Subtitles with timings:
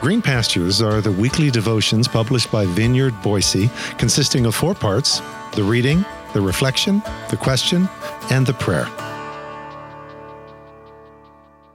[0.00, 3.68] Green Pastures are the weekly devotions published by Vineyard Boise,
[3.98, 5.20] consisting of four parts
[5.52, 7.86] the reading, the reflection, the question,
[8.30, 8.88] and the prayer.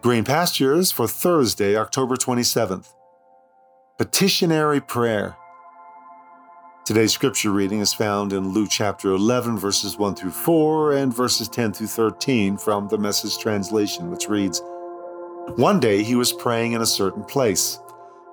[0.01, 2.95] Green Pastures for Thursday, October 27th.
[3.99, 5.35] Petitionary Prayer.
[6.83, 11.47] Today's scripture reading is found in Luke chapter 11, verses 1 through 4, and verses
[11.47, 14.63] 10 through 13 from the Message translation, which reads
[15.57, 17.79] One day he was praying in a certain place.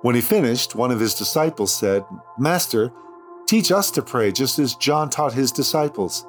[0.03, 2.05] When he finished, one of his disciples said,
[2.37, 2.91] Master,
[3.47, 6.27] teach us to pray just as John taught his disciples.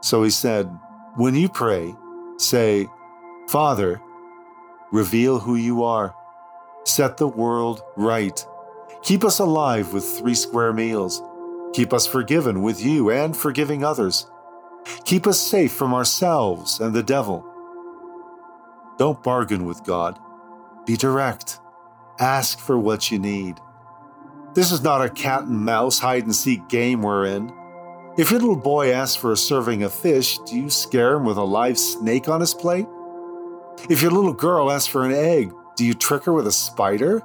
[0.00, 0.70] So he said,
[1.16, 1.96] When you pray,
[2.38, 2.86] say,
[3.48, 4.00] Father,
[4.92, 6.14] reveal who you are,
[6.84, 8.46] set the world right
[9.02, 11.20] Keep us alive with three square meals.
[11.72, 14.30] Keep us forgiven with you and forgiving others.
[15.04, 17.44] Keep us safe from ourselves and the devil.
[18.98, 20.20] Don't bargain with God.
[20.86, 21.58] Be direct.
[22.18, 23.58] Ask for what you need.
[24.54, 27.52] This is not a cat and mouse hide and seek game we're in.
[28.18, 31.38] If your little boy asks for a serving of fish, do you scare him with
[31.38, 32.86] a live snake on his plate?
[33.88, 37.22] If your little girl asks for an egg, do you trick her with a spider?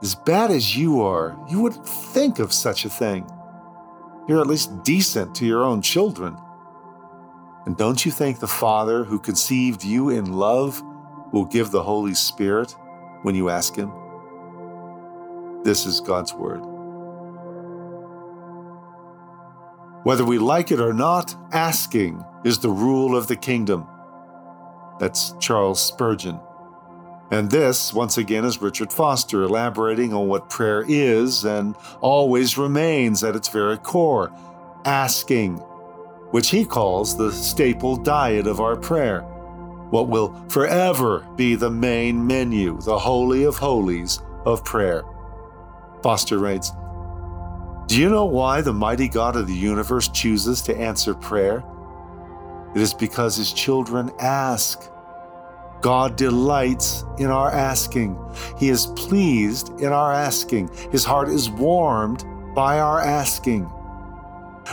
[0.00, 3.30] As bad as you are, you wouldn't think of such a thing.
[4.26, 6.36] You're at least decent to your own children.
[7.66, 10.82] And don't you think the Father who conceived you in love
[11.32, 12.74] will give the Holy Spirit
[13.22, 13.92] when you ask Him?
[15.64, 16.60] This is God's Word.
[20.04, 23.86] Whether we like it or not, asking is the rule of the kingdom.
[24.98, 26.40] That's Charles Spurgeon.
[27.30, 33.24] And this, once again, is Richard Foster elaborating on what prayer is and always remains
[33.24, 34.30] at its very core
[34.84, 35.56] asking,
[36.32, 39.24] which he calls the staple diet of our prayer,
[39.92, 45.04] what will forever be the main menu, the Holy of Holies of prayer.
[46.02, 46.72] Foster writes
[47.88, 51.62] Do you know why the mighty God of the universe chooses to answer prayer?
[52.74, 54.90] It is because his children ask.
[55.82, 58.18] God delights in our asking.
[58.58, 60.70] He is pleased in our asking.
[60.90, 63.64] His heart is warmed by our asking.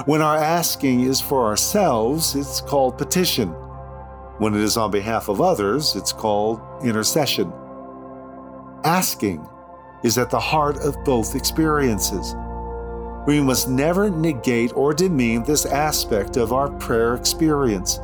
[0.05, 3.53] When our asking is for ourselves, it's called petition.
[4.39, 7.51] When it is on behalf of others, it's called intercession.
[8.85, 9.45] Asking
[10.01, 12.35] is at the heart of both experiences.
[13.27, 17.99] We must never negate or demean this aspect of our prayer experience.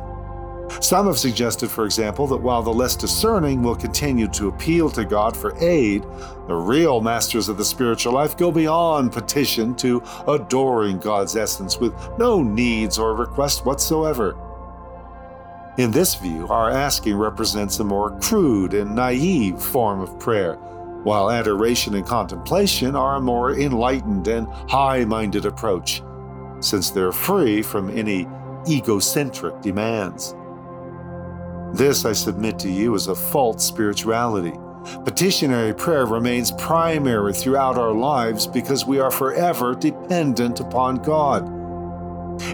[0.80, 5.06] Some have suggested, for example, that while the less discerning will continue to appeal to
[5.06, 6.02] God for aid,
[6.48, 11.94] the real masters of the spiritual life go beyond petition to adoring God's essence with
[12.18, 14.36] no needs or requests whatsoever.
[15.78, 20.54] In this view, our asking represents a more crude and naive form of prayer,
[21.02, 26.02] while adoration and contemplation are a more enlightened and high minded approach,
[26.60, 28.26] since they're free from any
[28.66, 30.34] egocentric demands.
[31.74, 34.54] This, I submit to you, is a false spirituality.
[35.04, 41.52] Petitionary prayer remains primary throughout our lives because we are forever dependent upon God.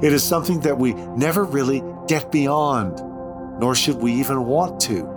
[0.02, 3.00] It is something that we never really get beyond,
[3.58, 5.08] nor should we even want to.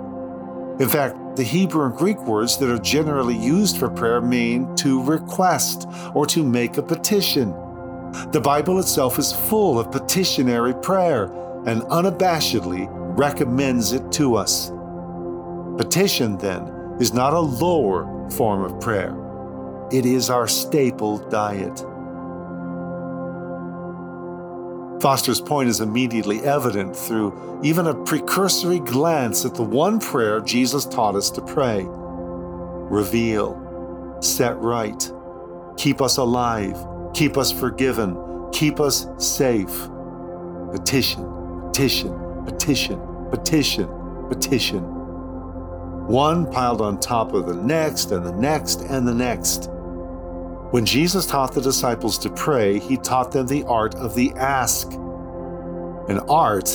[0.79, 5.01] In fact, the Hebrew and Greek words that are generally used for prayer mean to
[5.03, 7.51] request or to make a petition.
[8.31, 11.25] The Bible itself is full of petitionary prayer
[11.65, 12.87] and unabashedly
[13.17, 14.71] recommends it to us.
[15.77, 19.15] Petition, then, is not a lower form of prayer,
[19.91, 21.85] it is our staple diet.
[25.05, 30.83] Foster's point is immediately evident through even a precursory glance at the one prayer Jesus
[30.83, 31.85] taught us to pray.
[31.87, 35.13] Reveal, set right,
[35.77, 36.75] keep us alive,
[37.13, 38.17] keep us forgiven,
[38.51, 39.87] keep us safe.
[40.71, 41.23] Petition,
[41.67, 42.99] petition, petition,
[43.29, 43.87] petition,
[44.27, 44.81] petition.
[46.07, 49.69] One piled on top of the next, and the next, and the next.
[50.75, 54.91] When Jesus taught the disciples to pray, he taught them the art of the ask,
[54.91, 56.69] an art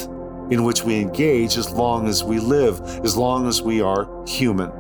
[0.51, 4.71] in which we engage as long as we live, as long as we are human.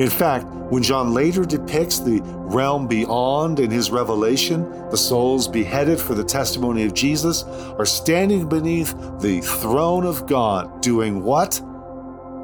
[0.00, 6.00] In fact, when John later depicts the realm beyond in his revelation, the souls beheaded
[6.00, 11.60] for the testimony of Jesus are standing beneath the throne of God, doing what?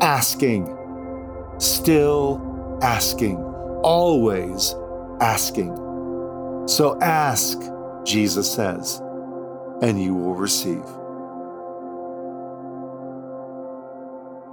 [0.01, 0.73] Asking.
[1.59, 3.39] Still asking.
[3.83, 4.77] Always
[5.21, 5.88] asking.
[6.69, 7.59] So ask,
[8.05, 9.01] Jesus says,
[9.81, 10.85] and you will receive.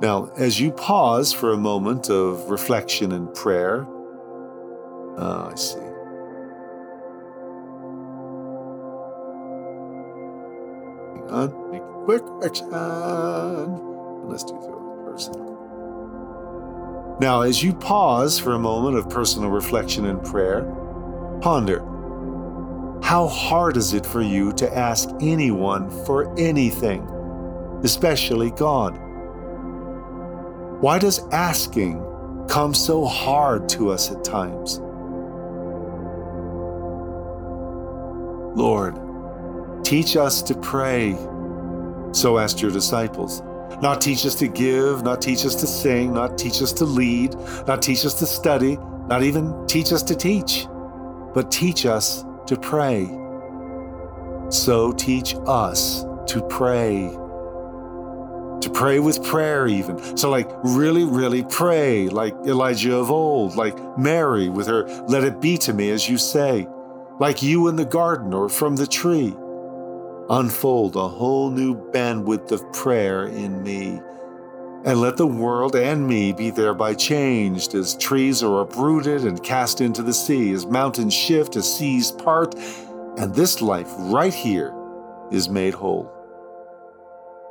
[0.02, 3.86] Now, as you pause for a moment of reflection and prayer,
[5.18, 5.80] Oh, I see.
[11.10, 12.74] Hang on, make a quick correction.
[12.74, 13.66] Uh,
[14.26, 15.56] let's do through personal.
[17.22, 20.64] Now, as you pause for a moment of personal reflection and prayer,
[21.42, 21.95] ponder
[23.06, 27.04] how hard is it for you to ask anyone for anything,
[27.84, 28.98] especially God?
[30.82, 32.04] Why does asking
[32.50, 34.80] come so hard to us at times?
[38.60, 38.96] Lord,
[39.86, 41.16] teach us to pray.
[42.12, 43.44] So asked your disciples.
[43.84, 47.36] Not teach us to give, not teach us to sing, not teach us to lead,
[47.68, 48.78] not teach us to study,
[49.08, 50.66] not even teach us to teach,
[51.36, 53.06] but teach us to pray.
[54.50, 57.10] So teach us to pray.
[58.62, 60.18] To pray with prayer, even.
[60.18, 65.40] So, like, really, really pray, like Elijah of old, like Mary with her, let it
[65.40, 66.68] be to me as you say,
[67.20, 69.36] like you in the garden or from the tree
[70.30, 74.00] unfold a whole new bandwidth of prayer in me.
[74.86, 79.82] And let the world and me be thereby changed as trees are uprooted and cast
[79.82, 82.54] into the sea, as mountains shift, as seas part,
[83.18, 84.76] and this life right here
[85.32, 86.12] is made whole.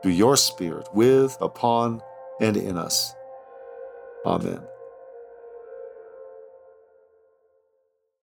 [0.01, 2.01] Through your Spirit, with, upon,
[2.41, 3.13] and in us.
[4.25, 4.63] Amen.